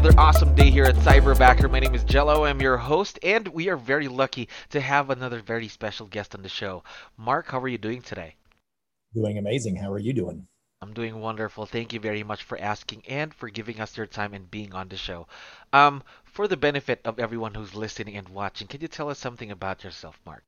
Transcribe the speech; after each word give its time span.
Another 0.00 0.18
awesome 0.18 0.54
day 0.54 0.70
here 0.70 0.84
at 0.84 0.94
Cyberbacker. 0.94 1.70
My 1.70 1.78
name 1.78 1.94
is 1.94 2.02
Jello. 2.04 2.46
I'm 2.46 2.62
your 2.62 2.78
host, 2.78 3.18
and 3.22 3.46
we 3.48 3.68
are 3.68 3.76
very 3.76 4.08
lucky 4.08 4.48
to 4.70 4.80
have 4.80 5.10
another 5.10 5.40
very 5.40 5.68
special 5.68 6.06
guest 6.06 6.34
on 6.34 6.40
the 6.40 6.48
show. 6.48 6.82
Mark, 7.18 7.48
how 7.48 7.60
are 7.60 7.68
you 7.68 7.76
doing 7.76 8.00
today? 8.00 8.34
Doing 9.14 9.36
amazing. 9.36 9.76
How 9.76 9.92
are 9.92 9.98
you 9.98 10.14
doing? 10.14 10.46
I'm 10.80 10.94
doing 10.94 11.20
wonderful. 11.20 11.66
Thank 11.66 11.92
you 11.92 12.00
very 12.00 12.22
much 12.22 12.44
for 12.44 12.58
asking 12.58 13.02
and 13.08 13.34
for 13.34 13.50
giving 13.50 13.78
us 13.78 13.94
your 13.94 14.06
time 14.06 14.32
and 14.32 14.50
being 14.50 14.72
on 14.72 14.88
the 14.88 14.96
show. 14.96 15.26
Um, 15.74 16.02
for 16.24 16.48
the 16.48 16.56
benefit 16.56 17.02
of 17.04 17.18
everyone 17.18 17.52
who's 17.52 17.74
listening 17.74 18.16
and 18.16 18.30
watching, 18.30 18.68
can 18.68 18.80
you 18.80 18.88
tell 18.88 19.10
us 19.10 19.18
something 19.18 19.50
about 19.50 19.84
yourself, 19.84 20.18
Mark? 20.24 20.44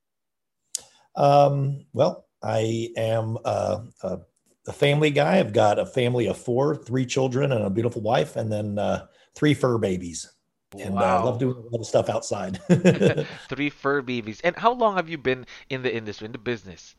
Um, 1.15 1.84
well, 1.93 2.24
I 2.43 2.88
am 2.96 3.37
a, 3.45 3.82
a 4.02 4.21
a 4.69 4.73
family 4.73 5.10
guy. 5.10 5.38
I've 5.38 5.52
got 5.52 5.79
a 5.79 5.87
family 5.87 6.27
of 6.27 6.37
four, 6.38 6.77
three 6.77 7.07
children, 7.07 7.52
and 7.52 7.65
a 7.65 7.71
beautiful 7.71 8.01
wife, 8.01 8.37
and 8.37 8.51
then 8.51 8.79
uh, 8.79 9.07
three 9.35 9.55
fur 9.55 9.79
babies. 9.79 10.33
And 10.79 10.95
wow. 10.95 11.01
uh, 11.01 11.21
I 11.21 11.25
love 11.25 11.38
doing 11.38 11.57
a 11.57 11.61
lot 11.61 11.80
of 11.80 11.87
stuff 11.87 12.09
outside. 12.09 12.61
three 13.49 13.71
fur 13.71 14.02
babies. 14.02 14.41
And 14.43 14.57
how 14.57 14.73
long 14.73 14.97
have 14.97 15.09
you 15.09 15.19
been 15.19 15.47
in 15.69 15.83
the 15.83 15.95
industry, 15.95 16.27
in 16.27 16.33
the 16.33 16.39
business? 16.39 16.95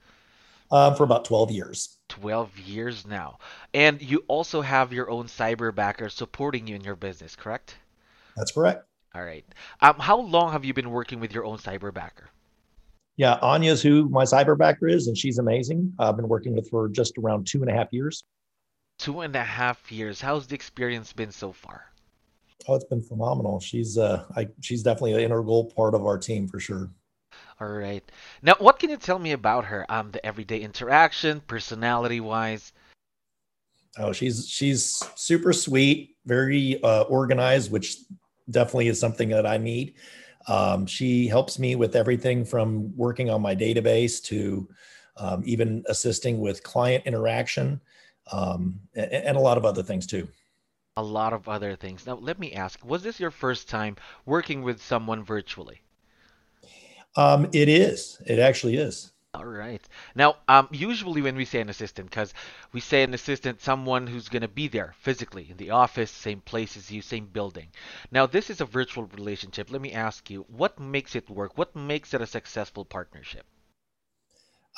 Uh, 0.72 0.94
for 0.94 1.04
about 1.04 1.26
12 1.26 1.52
years. 1.52 1.98
12 2.10 2.60
years 2.60 3.08
now. 3.08 3.38
And 3.74 4.02
you 4.02 4.24
also 4.28 4.62
have 4.62 4.94
your 4.94 5.10
own 5.10 5.26
cyber 5.28 5.74
backer 5.74 6.10
supporting 6.10 6.68
you 6.68 6.76
in 6.76 6.84
your 6.84 6.96
business, 6.96 7.36
correct? 7.36 7.76
That's 8.36 8.52
correct. 8.52 8.86
All 9.16 9.24
right. 9.24 9.46
Um, 9.82 9.96
how 10.00 10.20
long 10.20 10.52
have 10.52 10.66
you 10.66 10.74
been 10.74 10.90
working 10.90 11.20
with 11.20 11.34
your 11.34 11.46
own 11.46 11.58
cyber 11.58 11.94
backer? 11.94 12.30
Yeah, 13.16 13.38
Anya's 13.44 13.84
who 13.84 14.10
my 14.10 14.24
cyberbacker 14.24 14.92
is, 14.92 15.08
and 15.08 15.16
she's 15.16 15.38
amazing. 15.38 15.94
I've 16.00 16.16
been 16.16 16.28
working 16.28 16.56
with 16.56 16.72
her 16.72 16.90
just 16.90 17.16
around 17.20 17.46
two 17.46 17.62
and 17.62 17.70
a 17.70 17.74
half 17.74 17.90
years. 17.92 18.24
Two 18.98 19.22
and 19.22 19.36
a 19.36 19.44
half 19.44 19.92
years. 19.92 20.20
How's 20.20 20.48
the 20.48 20.56
experience 20.56 21.14
been 21.14 21.32
so 21.32 21.52
far? 21.52 21.93
Oh, 22.68 22.76
it's 22.76 22.86
been 22.86 23.02
phenomenal. 23.02 23.60
She's 23.60 23.98
uh, 23.98 24.26
I 24.36 24.48
she's 24.62 24.84
definitely 24.84 25.14
an 25.14 25.20
integral 25.20 25.66
part 25.66 25.96
of 25.96 26.06
our 26.06 26.18
team 26.18 26.48
for 26.48 26.60
sure. 26.60 26.90
All 27.60 27.70
right. 27.70 28.04
Now, 28.42 28.56
what 28.60 28.80
can 28.80 28.90
you 28.90 28.98
tell 28.98 29.20
me 29.20 29.32
about 29.32 29.66
her? 29.66 29.86
Um, 29.90 30.12
the 30.12 30.26
everyday 30.26 30.60
interaction, 30.60 31.42
personality 31.42 32.20
wise. 32.20 32.74
Oh, 33.98 34.12
she's 34.12 34.48
she's 34.50 35.04
super 35.16 35.54
sweet, 35.54 36.16
very 36.26 36.82
uh, 36.84 37.04
organized, 37.04 37.72
which 37.72 37.98
definitely 38.50 38.88
is 38.88 39.00
something 39.00 39.30
that 39.30 39.46
I 39.46 39.58
need. 39.58 39.96
Um, 40.48 40.86
she 40.86 41.28
helps 41.28 41.60
me 41.60 41.76
with 41.76 41.96
everything 41.96 42.44
from 42.44 42.96
working 42.98 43.30
on 43.30 43.42
my 43.42 43.56
database 43.56 44.22
to 44.24 44.68
um, 45.18 45.42
even 45.46 45.84
assisting 45.88 46.40
with 46.40 46.64
client 46.64 47.06
interaction 47.06 47.80
um, 48.32 48.80
and, 48.96 49.12
and, 49.12 49.38
a 49.38 49.40
lot 49.40 49.58
of 49.58 49.66
other 49.66 49.84
things 49.84 50.08
too. 50.08 50.28
A 50.96 51.04
lot 51.04 51.34
of 51.34 51.50
other 51.50 51.76
things. 51.76 52.06
Now, 52.06 52.16
let 52.16 52.38
me 52.40 52.54
ask 52.54 52.84
was 52.86 53.02
this 53.02 53.20
your 53.20 53.32
first 53.32 53.68
time 53.68 53.96
working 54.26 54.62
with 54.62 54.82
someone 54.82 55.24
virtually? 55.24 55.82
Um, 57.16 57.50
it 57.52 57.70
is. 57.70 58.22
It 58.26 58.40
actually 58.40 58.78
is. 58.78 59.12
All 59.36 59.46
right. 59.46 59.82
Now, 60.14 60.36
um, 60.48 60.68
usually 60.72 61.24
when 61.24 61.36
we 61.36 61.46
say 61.46 61.60
an 61.60 61.70
assistant, 61.70 62.12
because 62.12 62.36
we 62.72 62.80
say 62.80 63.02
an 63.02 63.16
assistant, 63.16 63.62
someone 63.62 64.06
who's 64.06 64.30
going 64.30 64.44
to 64.44 64.48
be 64.48 64.68
there 64.68 64.94
physically 65.00 65.48
in 65.50 65.58
the 65.58 65.72
office, 65.72 66.12
same 66.12 66.42
place 66.42 66.78
as 66.78 66.92
you, 66.92 67.02
same 67.02 67.26
building. 67.26 67.70
Now, 68.12 68.28
this 68.28 68.52
is 68.52 68.62
a 68.62 68.66
virtual 68.66 69.06
relationship. 69.06 69.72
Let 69.72 69.82
me 69.82 69.92
ask 69.92 70.30
you, 70.30 70.46
what 70.50 70.80
makes 70.80 71.16
it 71.16 71.28
work? 71.32 71.58
What 71.58 71.76
makes 71.76 72.14
it 72.14 72.22
a 72.22 72.28
successful 72.28 72.86
partnership? 72.86 73.46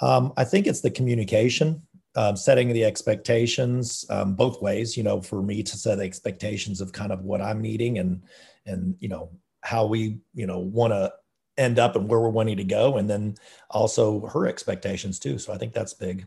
Um, 0.01 0.31
I 0.37 0.45
think 0.45 0.67
it's 0.67 0.81
the 0.81 0.91
communication, 0.91 1.81
um, 2.15 2.35
setting 2.35 2.69
the 2.69 2.83
expectations 2.83 4.05
um, 4.09 4.35
both 4.35 4.61
ways. 4.61 4.95
You 4.95 5.03
know, 5.03 5.21
for 5.21 5.41
me 5.41 5.63
to 5.63 5.77
set 5.77 5.99
expectations 5.99 6.81
of 6.81 6.91
kind 6.91 7.11
of 7.11 7.21
what 7.23 7.41
I'm 7.41 7.61
needing 7.61 7.99
and 7.99 8.21
and 8.65 8.95
you 8.99 9.09
know 9.09 9.29
how 9.61 9.85
we 9.85 10.19
you 10.33 10.47
know 10.47 10.59
want 10.59 10.93
to 10.93 11.11
end 11.57 11.79
up 11.79 11.95
and 11.95 12.09
where 12.09 12.19
we're 12.19 12.29
wanting 12.29 12.57
to 12.57 12.63
go 12.63 12.97
and 12.97 13.09
then 13.09 13.35
also 13.69 14.25
her 14.27 14.45
expectations 14.47 15.19
too. 15.19 15.37
So 15.37 15.53
i 15.53 15.57
think 15.57 15.73
that's 15.73 15.93
big. 15.93 16.25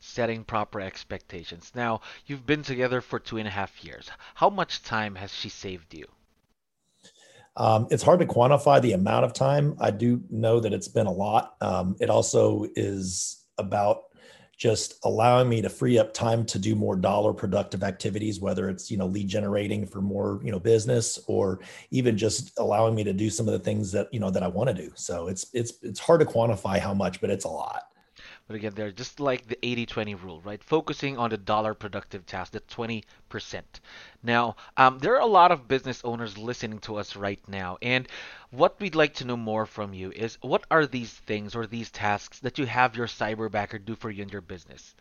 Setting 0.00 0.44
proper 0.44 0.80
expectations. 0.80 1.72
Now 1.74 2.00
you've 2.26 2.46
been 2.46 2.62
together 2.62 3.00
for 3.00 3.18
two 3.18 3.38
and 3.38 3.48
a 3.48 3.50
half 3.50 3.84
years. 3.84 4.10
How 4.34 4.50
much 4.50 4.82
time 4.82 5.14
has 5.16 5.32
she 5.32 5.48
saved 5.48 5.94
you? 5.94 6.06
Um, 7.56 7.86
it's 7.90 8.02
hard 8.02 8.20
to 8.20 8.26
quantify 8.26 8.82
the 8.82 8.92
amount 8.92 9.24
of 9.24 9.32
time. 9.32 9.76
I 9.80 9.90
do 9.92 10.22
know 10.28 10.60
that 10.60 10.72
it's 10.72 10.88
been 10.88 11.06
a 11.06 11.12
lot. 11.12 11.54
Um, 11.60 11.96
it 12.00 12.10
also 12.10 12.66
is 12.74 13.44
about 13.58 14.04
just 14.56 14.98
allowing 15.04 15.48
me 15.48 15.60
to 15.62 15.68
free 15.68 15.98
up 15.98 16.12
time 16.12 16.44
to 16.46 16.58
do 16.58 16.74
more 16.74 16.96
dollar 16.96 17.32
productive 17.32 17.82
activities 17.82 18.40
whether 18.40 18.68
it's 18.68 18.90
you 18.90 18.96
know 18.96 19.06
lead 19.06 19.28
generating 19.28 19.86
for 19.86 20.00
more 20.00 20.40
you 20.44 20.52
know 20.52 20.60
business 20.60 21.18
or 21.26 21.60
even 21.90 22.16
just 22.16 22.58
allowing 22.58 22.94
me 22.94 23.04
to 23.04 23.12
do 23.12 23.30
some 23.30 23.48
of 23.48 23.52
the 23.52 23.58
things 23.58 23.90
that 23.92 24.12
you 24.12 24.20
know 24.20 24.30
that 24.30 24.42
i 24.42 24.48
want 24.48 24.68
to 24.68 24.74
do. 24.74 24.90
So 24.94 25.28
it's 25.28 25.46
it's 25.52 25.74
it's 25.82 26.00
hard 26.00 26.20
to 26.20 26.26
quantify 26.26 26.78
how 26.78 26.94
much 26.94 27.20
but 27.20 27.30
it's 27.30 27.44
a 27.44 27.48
lot 27.48 27.84
but 28.46 28.56
again, 28.56 28.72
they're 28.74 28.92
just 28.92 29.20
like 29.20 29.46
the 29.46 29.58
80 29.64 29.86
20 29.86 30.14
rule, 30.16 30.40
right? 30.44 30.62
Focusing 30.62 31.16
on 31.16 31.30
the 31.30 31.38
dollar 31.38 31.72
productive 31.72 32.26
task, 32.26 32.52
the 32.52 32.60
20%. 32.60 33.02
Now, 34.22 34.56
um, 34.76 34.98
there 34.98 35.14
are 35.14 35.20
a 35.20 35.26
lot 35.26 35.50
of 35.50 35.66
business 35.66 36.02
owners 36.04 36.36
listening 36.36 36.78
to 36.80 36.96
us 36.96 37.16
right 37.16 37.40
now. 37.48 37.78
And 37.80 38.06
what 38.50 38.78
we'd 38.80 38.94
like 38.94 39.14
to 39.14 39.24
know 39.24 39.36
more 39.36 39.64
from 39.64 39.94
you 39.94 40.10
is 40.12 40.36
what 40.42 40.64
are 40.70 40.86
these 40.86 41.12
things 41.12 41.54
or 41.54 41.66
these 41.66 41.90
tasks 41.90 42.40
that 42.40 42.58
you 42.58 42.66
have 42.66 42.96
your 42.96 43.06
cyberbacker 43.06 43.82
do 43.82 43.94
for 43.94 44.10
you 44.10 44.22
in 44.22 44.28
your 44.28 44.42
business? 44.42 44.94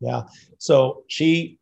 Yeah. 0.00 0.22
So 0.58 1.04
she 1.06 1.58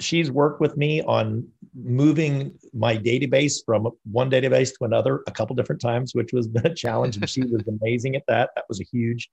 she's 0.00 0.30
worked 0.30 0.60
with 0.60 0.76
me 0.76 1.02
on 1.02 1.46
moving 1.74 2.52
my 2.72 2.96
database 2.96 3.64
from 3.64 3.88
one 4.10 4.30
database 4.30 4.76
to 4.76 4.84
another 4.84 5.22
a 5.26 5.30
couple 5.30 5.56
different 5.56 5.80
times, 5.80 6.14
which 6.14 6.32
was 6.32 6.48
a 6.64 6.74
challenge, 6.74 7.16
and 7.16 7.28
she 7.30 7.42
was 7.44 7.62
amazing 7.80 8.14
at 8.16 8.24
that. 8.28 8.50
That 8.56 8.64
was 8.68 8.80
a 8.80 8.84
huge 8.84 9.30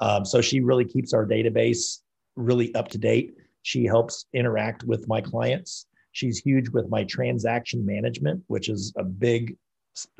um, 0.00 0.24
so 0.24 0.40
she 0.40 0.60
really 0.60 0.84
keeps 0.84 1.12
our 1.12 1.26
database 1.26 1.98
really 2.36 2.74
up 2.74 2.88
to 2.88 2.98
date. 2.98 3.34
She 3.62 3.84
helps 3.84 4.26
interact 4.34 4.84
with 4.84 5.08
my 5.08 5.20
clients. 5.20 5.86
She's 6.12 6.38
huge 6.38 6.68
with 6.68 6.88
my 6.88 7.04
transaction 7.04 7.84
management, 7.84 8.42
which 8.46 8.68
is 8.68 8.92
a 8.96 9.04
big 9.04 9.56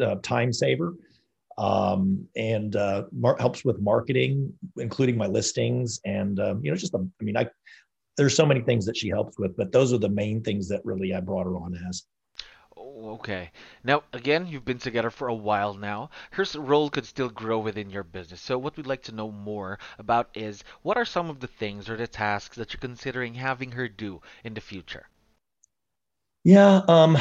uh, 0.01 0.17
time 0.23 0.53
saver, 0.53 0.95
um, 1.59 2.27
and 2.37 2.75
uh, 2.75 3.05
mar- 3.13 3.37
helps 3.39 3.65
with 3.65 3.81
marketing, 3.81 4.53
including 4.77 5.17
my 5.17 5.27
listings, 5.27 6.01
and 6.05 6.41
um, 6.41 6.61
you 6.65 6.71
know, 6.71 6.77
just 6.77 6.95
a, 6.95 6.99
I 6.99 7.25
mean, 7.25 7.37
I 7.37 7.49
there's 8.17 8.37
so 8.37 8.47
many 8.47 8.61
things 8.61 8.87
that 8.87 8.97
she 8.97 9.09
helps 9.09 9.39
with, 9.39 9.57
but 9.57 9.73
those 9.73 9.93
are 9.93 9.99
the 9.99 10.09
main 10.09 10.43
things 10.43 10.69
that 10.69 10.85
really 10.85 11.15
I 11.15 11.21
brought 11.21 11.47
her 11.47 11.57
on 11.57 11.77
as. 11.89 12.05
Okay. 13.05 13.51
Now, 13.83 14.03
again, 14.13 14.47
you've 14.47 14.65
been 14.65 14.79
together 14.79 15.11
for 15.11 15.29
a 15.29 15.35
while 15.35 15.75
now. 15.75 16.11
Her 16.31 16.45
role 16.55 16.89
could 16.89 17.05
still 17.05 17.29
grow 17.29 17.59
within 17.59 17.91
your 17.91 18.03
business. 18.03 18.41
So, 18.41 18.57
what 18.57 18.77
we'd 18.77 18.87
like 18.87 19.03
to 19.05 19.15
know 19.15 19.31
more 19.31 19.79
about 19.99 20.31
is 20.35 20.65
what 20.83 20.97
are 20.97 21.05
some 21.05 21.29
of 21.29 21.41
the 21.41 21.47
things 21.47 21.89
or 21.91 21.97
the 21.97 22.07
tasks 22.07 22.57
that 22.57 22.73
you're 22.73 22.81
considering 22.81 23.35
having 23.35 23.73
her 23.73 23.89
do 23.89 24.23
in 24.43 24.55
the 24.55 24.61
future? 24.61 25.09
Yeah. 26.45 26.83
Um, 26.89 27.19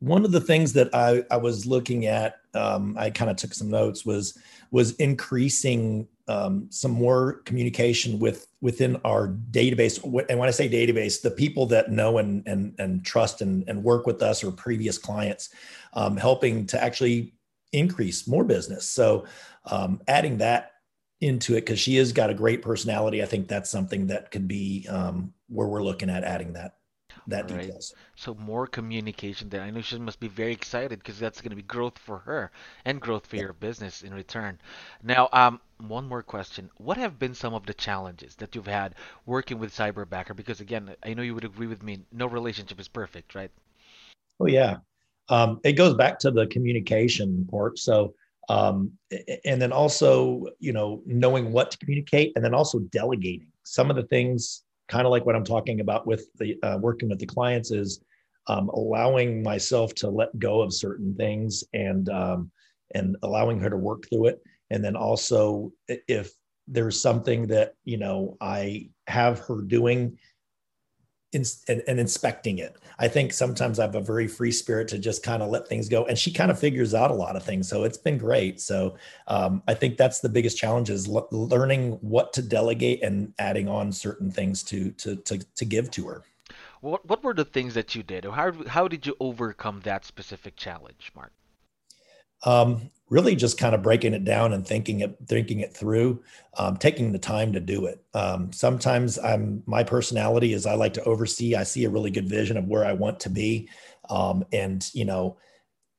one 0.00 0.24
of 0.24 0.32
the 0.32 0.40
things 0.40 0.72
that 0.74 0.94
I, 0.94 1.24
I 1.30 1.36
was 1.36 1.66
looking 1.66 2.06
at, 2.06 2.36
um, 2.54 2.96
I 2.98 3.10
kind 3.10 3.30
of 3.30 3.36
took 3.36 3.54
some 3.54 3.70
notes 3.70 4.04
was 4.04 4.38
was 4.70 4.92
increasing 4.96 6.08
um, 6.28 6.66
some 6.70 6.90
more 6.90 7.42
communication 7.44 8.18
with 8.18 8.48
within 8.60 8.96
our 9.04 9.28
database. 9.50 10.02
And 10.28 10.38
when 10.38 10.48
I 10.48 10.52
say 10.52 10.68
database, 10.68 11.22
the 11.22 11.30
people 11.30 11.66
that 11.66 11.90
know 11.90 12.18
and 12.18 12.46
and 12.46 12.74
and 12.78 13.04
trust 13.04 13.42
and, 13.42 13.64
and 13.68 13.82
work 13.82 14.06
with 14.06 14.22
us 14.22 14.42
or 14.42 14.50
previous 14.50 14.98
clients, 14.98 15.50
um, 15.92 16.16
helping 16.16 16.66
to 16.66 16.82
actually 16.82 17.34
increase 17.72 18.26
more 18.26 18.44
business. 18.44 18.88
So 18.88 19.26
um, 19.66 20.00
adding 20.08 20.38
that 20.38 20.72
into 21.20 21.54
it 21.54 21.62
because 21.62 21.78
she 21.78 21.96
has 21.96 22.12
got 22.12 22.30
a 22.30 22.34
great 22.34 22.62
personality. 22.62 23.22
I 23.22 23.26
think 23.26 23.48
that's 23.48 23.70
something 23.70 24.08
that 24.08 24.30
could 24.30 24.46
be 24.46 24.86
um, 24.88 25.32
where 25.48 25.66
we're 25.66 25.82
looking 25.82 26.10
at 26.10 26.24
adding 26.24 26.52
that. 26.54 26.74
That 27.26 27.50
right. 27.50 27.62
details. 27.62 27.94
So 28.14 28.34
more 28.34 28.66
communication 28.66 29.48
there. 29.48 29.62
I 29.62 29.70
know 29.70 29.80
she 29.80 29.98
must 29.98 30.20
be 30.20 30.28
very 30.28 30.52
excited 30.52 30.98
because 30.98 31.18
that's 31.18 31.40
going 31.40 31.50
to 31.50 31.56
be 31.56 31.62
growth 31.62 31.98
for 31.98 32.18
her 32.18 32.50
and 32.84 33.00
growth 33.00 33.26
for 33.26 33.36
yeah. 33.36 33.42
your 33.42 33.52
business 33.52 34.02
in 34.02 34.14
return. 34.14 34.58
Now, 35.02 35.28
um, 35.32 35.60
one 35.78 36.06
more 36.06 36.22
question. 36.22 36.70
What 36.78 36.96
have 36.96 37.18
been 37.18 37.34
some 37.34 37.54
of 37.54 37.66
the 37.66 37.74
challenges 37.74 38.34
that 38.36 38.54
you've 38.54 38.66
had 38.66 38.94
working 39.26 39.58
with 39.58 39.74
Cyberbacker? 39.74 40.34
Because 40.34 40.60
again, 40.60 40.94
I 41.02 41.14
know 41.14 41.22
you 41.22 41.34
would 41.34 41.44
agree 41.44 41.66
with 41.66 41.82
me, 41.82 42.00
no 42.12 42.26
relationship 42.26 42.80
is 42.80 42.88
perfect, 42.88 43.34
right? 43.34 43.50
Oh 44.40 44.46
yeah. 44.46 44.78
Um, 45.28 45.60
it 45.64 45.72
goes 45.72 45.94
back 45.94 46.18
to 46.20 46.30
the 46.30 46.46
communication 46.46 47.46
part. 47.50 47.78
So 47.78 48.14
um, 48.48 48.92
and 49.44 49.60
then 49.60 49.72
also 49.72 50.46
you 50.60 50.72
know 50.72 51.02
knowing 51.04 51.52
what 51.52 51.70
to 51.72 51.78
communicate 51.78 52.32
and 52.36 52.44
then 52.44 52.54
also 52.54 52.78
delegating 52.78 53.48
some 53.64 53.90
of 53.90 53.96
the 53.96 54.04
things 54.04 54.62
kind 54.88 55.06
of 55.06 55.10
like 55.10 55.26
what 55.26 55.36
i'm 55.36 55.44
talking 55.44 55.80
about 55.80 56.06
with 56.06 56.28
the 56.36 56.56
uh, 56.62 56.78
working 56.80 57.08
with 57.08 57.18
the 57.18 57.26
clients 57.26 57.70
is 57.70 58.00
um, 58.48 58.68
allowing 58.68 59.42
myself 59.42 59.94
to 59.96 60.08
let 60.08 60.38
go 60.38 60.62
of 60.62 60.72
certain 60.72 61.14
things 61.16 61.64
and 61.74 62.08
um, 62.08 62.50
and 62.94 63.16
allowing 63.22 63.60
her 63.60 63.70
to 63.70 63.76
work 63.76 64.04
through 64.08 64.26
it. 64.26 64.40
And 64.70 64.84
then 64.84 64.96
also 64.96 65.72
if 65.88 66.32
there's 66.68 67.00
something 67.00 67.46
that 67.46 67.74
you 67.84 67.96
know 67.96 68.36
i 68.40 68.88
have 69.06 69.38
her 69.38 69.62
doing 69.62 70.18
and, 71.34 71.82
and, 71.86 72.00
inspecting 72.00 72.58
it. 72.58 72.76
I 72.98 73.08
think 73.08 73.32
sometimes 73.32 73.78
I 73.78 73.82
have 73.82 73.94
a 73.94 74.00
very 74.00 74.28
free 74.28 74.52
spirit 74.52 74.88
to 74.88 74.98
just 74.98 75.22
kind 75.22 75.42
of 75.42 75.50
let 75.50 75.68
things 75.68 75.88
go, 75.88 76.04
and 76.06 76.18
she 76.18 76.32
kind 76.32 76.50
of 76.50 76.58
figures 76.58 76.94
out 76.94 77.10
a 77.10 77.14
lot 77.14 77.36
of 77.36 77.42
things. 77.42 77.68
So 77.68 77.84
it's 77.84 77.98
been 77.98 78.18
great. 78.18 78.60
So 78.60 78.96
um, 79.26 79.62
I 79.66 79.74
think 79.74 79.96
that's 79.96 80.20
the 80.20 80.28
biggest 80.28 80.56
challenge 80.56 80.90
is 80.90 81.08
learning 81.08 81.92
what 82.00 82.32
to 82.34 82.42
delegate 82.42 83.02
and 83.02 83.32
adding 83.38 83.68
on 83.68 83.92
certain 83.92 84.30
things 84.30 84.62
to 84.64 84.90
to 84.92 85.16
to, 85.16 85.38
to 85.38 85.64
give 85.64 85.90
to 85.92 86.06
her. 86.08 86.24
What 86.80 87.06
what 87.06 87.24
were 87.24 87.34
the 87.34 87.44
things 87.44 87.74
that 87.74 87.94
you 87.94 88.02
did? 88.02 88.24
How 88.24 88.52
how 88.68 88.88
did 88.88 89.06
you 89.06 89.16
overcome 89.20 89.80
that 89.80 90.04
specific 90.04 90.56
challenge, 90.56 91.10
Mark? 91.14 91.32
Um, 92.44 92.90
really 93.08 93.36
just 93.36 93.56
kind 93.56 93.74
of 93.74 93.82
breaking 93.82 94.14
it 94.14 94.24
down 94.24 94.52
and 94.52 94.66
thinking 94.66 95.00
it 95.00 95.16
thinking 95.26 95.60
it 95.60 95.72
through 95.72 96.22
um, 96.58 96.76
taking 96.76 97.12
the 97.12 97.18
time 97.18 97.52
to 97.52 97.60
do 97.60 97.86
it. 97.86 98.02
Um, 98.14 98.52
sometimes 98.52 99.18
i'm 99.18 99.62
my 99.66 99.84
personality 99.84 100.52
is 100.52 100.66
i 100.66 100.74
like 100.74 100.94
to 100.94 101.04
oversee. 101.04 101.54
I 101.54 101.62
see 101.62 101.84
a 101.84 101.90
really 101.90 102.10
good 102.10 102.28
vision 102.28 102.56
of 102.56 102.66
where 102.66 102.84
i 102.84 102.92
want 102.92 103.20
to 103.20 103.30
be. 103.30 103.68
Um, 104.10 104.44
and 104.52 104.88
you 104.92 105.04
know 105.04 105.36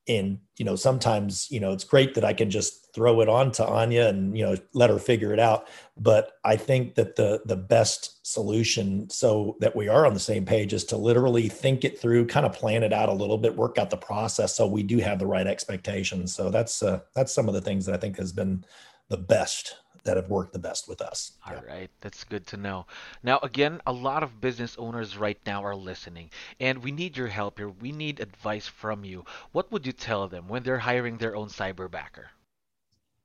and 0.08 0.38
you 0.56 0.64
know 0.64 0.76
sometimes 0.76 1.46
you 1.50 1.60
know 1.60 1.72
it's 1.72 1.84
great 1.84 2.14
that 2.14 2.24
i 2.24 2.32
can 2.32 2.50
just 2.50 2.92
throw 2.94 3.20
it 3.20 3.28
on 3.28 3.52
to 3.52 3.64
anya 3.66 4.08
and 4.08 4.36
you 4.36 4.44
know 4.44 4.56
let 4.72 4.90
her 4.90 4.98
figure 4.98 5.32
it 5.32 5.38
out. 5.38 5.68
But 5.96 6.32
i 6.44 6.56
think 6.56 6.94
that 6.94 7.16
the 7.16 7.42
the 7.44 7.56
best 7.56 8.26
solution 8.26 9.08
so 9.10 9.56
that 9.60 9.76
we 9.76 9.88
are 9.88 10.06
on 10.06 10.14
the 10.14 10.20
same 10.20 10.44
page 10.44 10.72
is 10.72 10.84
to 10.84 10.96
literally 10.96 11.48
think 11.48 11.84
it 11.84 12.00
through 12.00 12.26
kind 12.26 12.46
of 12.46 12.52
plan 12.52 12.82
it 12.82 12.92
out 12.92 13.08
a 13.08 13.12
little 13.12 13.38
bit 13.38 13.56
work 13.56 13.78
out 13.78 13.90
the 13.90 13.96
process 13.96 14.54
so 14.54 14.66
we 14.66 14.82
do 14.82 14.98
have 14.98 15.18
the 15.18 15.26
right 15.26 15.46
expectations. 15.46 16.34
So 16.34 16.50
that's 16.50 16.82
uh, 16.82 17.00
that's 17.14 17.32
some 17.32 17.48
of 17.48 17.54
the 17.54 17.60
things 17.60 17.86
that 17.86 17.94
i 17.94 17.98
think 17.98 18.16
has 18.16 18.32
been 18.32 18.64
the 19.08 19.16
best 19.16 19.76
that 20.08 20.16
have 20.16 20.30
worked 20.30 20.54
the 20.54 20.58
best 20.58 20.88
with 20.88 21.02
us. 21.02 21.32
All 21.46 21.52
yeah. 21.52 21.60
right, 21.70 21.90
that's 22.00 22.24
good 22.24 22.46
to 22.46 22.56
know. 22.56 22.86
Now, 23.22 23.40
again, 23.42 23.82
a 23.86 23.92
lot 23.92 24.22
of 24.22 24.40
business 24.40 24.74
owners 24.78 25.18
right 25.18 25.38
now 25.44 25.62
are 25.62 25.76
listening, 25.76 26.30
and 26.60 26.82
we 26.82 26.92
need 26.92 27.14
your 27.14 27.26
help 27.26 27.58
here. 27.58 27.68
We 27.68 27.92
need 27.92 28.18
advice 28.18 28.66
from 28.66 29.04
you. 29.04 29.26
What 29.52 29.70
would 29.70 29.84
you 29.84 29.92
tell 29.92 30.26
them 30.26 30.48
when 30.48 30.62
they're 30.62 30.78
hiring 30.78 31.18
their 31.18 31.36
own 31.36 31.48
cyberbacker? 31.48 32.28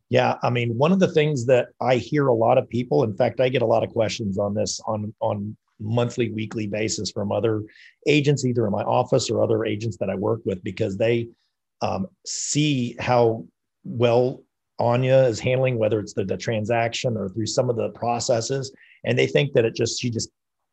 Yeah, 0.09 0.37
I 0.43 0.49
mean, 0.49 0.77
one 0.77 0.91
of 0.91 0.99
the 0.99 1.07
things 1.07 1.45
that 1.45 1.69
I 1.79 1.95
hear 1.95 2.27
a 2.27 2.33
lot 2.33 2.57
of 2.57 2.67
people, 2.67 3.05
in 3.05 3.15
fact, 3.15 3.39
I 3.39 3.47
get 3.47 3.61
a 3.61 3.65
lot 3.65 3.85
of 3.85 3.89
questions 3.89 4.37
on 4.37 4.53
this 4.53 4.81
on 4.85 5.13
on 5.21 5.55
monthly, 5.79 6.31
weekly 6.31 6.67
basis 6.67 7.11
from 7.11 7.31
other 7.31 7.63
agents, 8.07 8.43
either 8.43 8.65
in 8.65 8.73
my 8.73 8.83
office 8.83 9.29
or 9.29 9.41
other 9.41 9.63
agents 9.63 9.95
that 10.01 10.09
I 10.09 10.15
work 10.15 10.41
with, 10.43 10.61
because 10.65 10.97
they 10.97 11.29
um, 11.81 12.07
see 12.25 12.97
how 12.99 13.45
well 13.85 14.43
Anya 14.83 15.23
is 15.23 15.39
handling, 15.39 15.77
whether 15.77 15.99
it's 15.99 16.13
the, 16.13 16.25
the 16.25 16.35
transaction 16.35 17.15
or 17.15 17.29
through 17.29 17.45
some 17.45 17.69
of 17.69 17.77
the 17.77 17.89
processes. 17.89 18.73
And 19.05 19.17
they 19.17 19.27
think 19.27 19.53
that 19.53 19.63
it 19.63 19.75
just, 19.75 20.01
she 20.01 20.09
just 20.09 20.29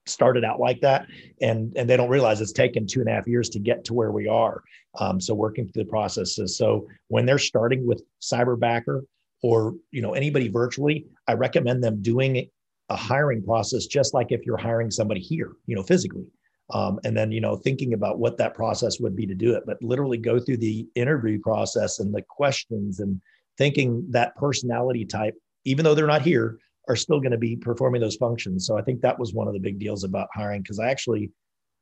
started 0.07 0.45
out 0.45 0.59
like 0.59 0.81
that. 0.81 1.07
And, 1.41 1.73
and 1.77 1.89
they 1.89 1.97
don't 1.97 2.09
realize 2.09 2.41
it's 2.41 2.53
taken 2.53 2.87
two 2.87 3.01
and 3.01 3.09
a 3.09 3.13
half 3.13 3.29
years 3.29 3.49
to 3.51 3.61
get 3.61 3.85
to 3.85 3.95
where 3.95 4.11
we 4.11 4.27
are. 4.27 4.65
Um, 4.99 5.21
so 5.21 5.33
working 5.35 5.69
through 5.69 5.85
the 5.85 5.91
processes. 5.91 6.57
So 6.57 6.89
when 7.07 7.25
they're 7.25 7.39
starting 7.39 7.87
with 7.87 8.03
Cyberbacker 8.21 9.03
or, 9.43 9.75
you 9.93 10.03
know, 10.03 10.15
anybody 10.15 10.49
virtually, 10.49 11.07
I 11.29 11.35
recommend 11.35 11.85
them 11.85 12.03
doing 12.03 12.49
a 12.89 12.97
hiring 12.97 13.45
process, 13.45 13.87
just 13.87 14.13
like 14.13 14.33
if 14.33 14.45
you're 14.45 14.57
hiring 14.57 14.91
somebody 14.91 15.21
here, 15.21 15.53
you 15.67 15.77
know, 15.77 15.85
physically. 15.85 16.27
Um, 16.73 17.01
and 17.05 17.17
then 17.17 17.33
you 17.33 17.41
know 17.41 17.57
thinking 17.57 17.95
about 17.95 18.21
what 18.21 18.39
that 18.39 18.55
process 18.55 19.01
would 19.01 19.17
be 19.17 19.27
to 19.27 19.35
do 19.35 19.57
it 19.57 19.65
but 19.67 19.83
literally 19.83 20.19
go 20.19 20.39
through 20.39 20.59
the 20.59 20.87
interview 20.95 21.41
process 21.41 21.99
and 21.99 22.15
the 22.15 22.23
questions 22.23 23.01
and 23.01 23.21
thinking 23.61 24.07
that 24.09 24.35
personality 24.37 25.05
type, 25.05 25.35
even 25.67 25.85
though 25.85 25.95
they're 25.95 26.07
not 26.07 26.23
here, 26.23 26.59
are 26.89 26.97
still 26.97 27.21
going 27.21 27.31
to 27.31 27.37
be 27.39 27.57
performing 27.57 28.01
those 28.01 28.17
functions. 28.17 28.67
So 28.67 28.79
I 28.79 28.83
think 28.83 29.03
that 29.03 29.19
was 29.19 29.35
one 29.35 29.49
of 29.49 29.53
the 29.53 29.61
big 29.61 29.79
deals 29.79 30.03
about 30.03 30.29
hiring 30.33 30.63
because 30.63 30.81
I 30.81 30.89
actually, 30.89 31.31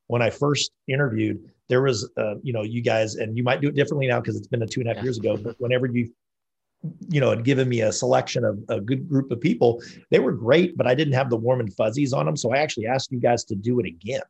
when 0.09 0.21
I 0.21 0.29
first 0.29 0.73
interviewed, 0.89 1.39
there 1.69 1.81
was, 1.81 2.11
uh, 2.17 2.35
you 2.43 2.53
know, 2.53 2.63
you 2.63 2.83
guys, 2.83 3.15
and 3.15 3.37
you 3.37 3.45
might 3.45 3.61
do 3.61 3.69
it 3.69 3.77
differently 3.77 4.09
now 4.09 4.19
because 4.21 4.35
it's 4.37 4.49
been 4.49 4.63
a 4.63 4.67
two 4.67 4.81
and 4.81 4.91
a 4.91 4.95
half 4.95 5.05
years 5.05 5.19
ago, 5.19 5.37
but 5.37 5.55
whenever 5.61 5.87
you, 5.87 6.13
you 7.09 7.21
know, 7.21 7.31
had 7.31 7.45
given 7.45 7.69
me 7.69 7.83
a 7.83 7.93
selection 7.93 8.45
of 8.45 8.59
a 8.69 8.81
good 8.81 9.09
group 9.09 9.31
of 9.31 9.41
people, 9.41 9.81
they 10.11 10.19
were 10.19 10.33
great, 10.33 10.77
but 10.77 10.89
I 10.89 10.97
didn't 10.97 11.15
have 11.15 11.31
the 11.31 11.37
warm 11.37 11.61
and 11.61 11.73
fuzzies 11.73 12.13
on 12.13 12.27
them. 12.27 12.37
So 12.37 12.53
I 12.53 12.57
actually 12.59 12.89
asked 12.89 13.13
you 13.13 13.21
guys 13.21 13.45
to 13.45 13.55
do 13.55 13.79
it 13.79 13.87
again. 13.87 14.23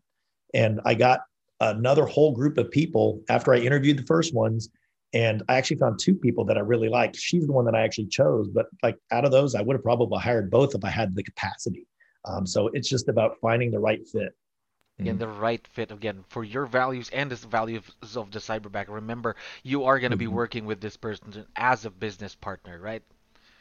And 0.53 0.83
I 0.85 0.93
got 0.93 1.21
another 1.61 2.05
whole 2.05 2.33
group 2.33 2.59
of 2.59 2.71
people 2.71 3.23
after 3.31 3.55
I 3.55 3.59
interviewed 3.59 3.99
the 3.99 4.07
first 4.07 4.35
ones 4.35 4.69
and 5.15 5.43
I 5.49 5.57
actually 5.57 5.79
found 5.79 5.99
two 5.99 6.15
people 6.15 6.45
that 6.47 6.57
I 6.57 6.61
really 6.61 6.89
liked. 6.89 7.17
She's 7.17 7.47
the 7.47 7.53
one 7.53 7.65
that 7.65 7.75
I 7.75 7.83
actually 7.83 8.07
chose, 8.07 8.49
but 8.49 8.67
like 8.83 8.97
out 9.11 9.25
of 9.25 9.31
those, 9.31 9.55
I 9.55 9.63
would 9.63 9.75
have 9.75 9.83
probably 9.83 10.19
hired 10.19 10.51
both 10.51 10.75
if 10.75 10.85
I 10.85 10.91
had 10.91 11.15
the 11.15 11.23
capacity. 11.23 11.87
Um, 12.25 12.47
so 12.47 12.69
it's 12.69 12.89
just 12.89 13.09
about 13.09 13.39
finding 13.41 13.71
the 13.71 13.79
right 13.79 14.07
fit. 14.07 14.35
Again, 14.99 15.15
mm-hmm. 15.15 15.21
the 15.21 15.29
right 15.29 15.67
fit 15.69 15.93
again 15.93 16.25
for 16.29 16.43
your 16.43 16.67
values 16.67 17.09
and 17.11 17.31
the 17.31 17.37
values 17.37 17.83
of 18.17 18.33
the 18.33 18.41
cyberbacker. 18.41 18.89
Remember, 18.89 19.37
you 19.63 19.85
are 19.85 20.01
going 20.01 20.11
to 20.11 20.17
mm-hmm. 20.17 20.25
be 20.25 20.27
working 20.27 20.67
with 20.67 20.81
this 20.81 20.97
person 20.97 21.47
as 21.57 21.85
a 21.85 21.91
business 21.91 22.35
partner, 22.35 22.81
right? 22.81 23.03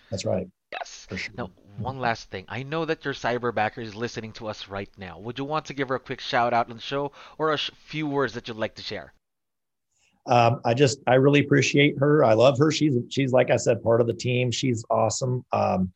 That's 0.10 0.26
right. 0.26 0.48
Yes. 0.72 1.08
Sure. 1.16 1.34
Now, 1.38 1.52
one 1.78 2.00
last 2.00 2.30
thing. 2.32 2.46
I 2.50 2.64
know 2.64 2.86
that 2.86 3.06
your 3.06 3.14
cyberbacker 3.14 3.84
is 3.84 3.96
listening 3.96 4.34
to 4.34 4.48
us 4.48 4.68
right 4.68 4.90
now. 4.98 5.20
Would 5.20 5.38
you 5.38 5.46
want 5.46 5.66
to 5.66 5.74
give 5.74 5.90
her 5.90 5.96
a 5.96 6.00
quick 6.00 6.20
shout 6.20 6.54
out 6.54 6.70
on 6.70 6.78
the 6.78 6.82
show 6.82 7.12
or 7.38 7.54
a 7.54 7.58
sh- 7.58 7.72
few 7.76 8.08
words 8.08 8.34
that 8.34 8.48
you'd 8.48 8.58
like 8.58 8.76
to 8.76 8.82
share? 8.82 9.14
Um, 10.28 10.62
I 10.66 10.74
just 10.74 11.00
I 11.08 11.16
really 11.16 11.40
appreciate 11.40 11.98
her. 12.00 12.24
I 12.24 12.34
love 12.34 12.58
her. 12.60 12.72
She's 12.72 12.96
she's 13.10 13.32
like 13.32 13.50
I 13.50 13.58
said, 13.58 13.82
part 13.82 14.02
of 14.02 14.08
the 14.08 14.14
team. 14.14 14.52
She's 14.52 14.84
awesome. 14.90 15.46
Um, 15.52 15.92